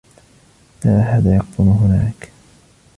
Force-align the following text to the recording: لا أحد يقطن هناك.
لا 0.85 1.01
أحد 1.01 1.25
يقطن 1.25 1.67
هناك. 1.67 2.29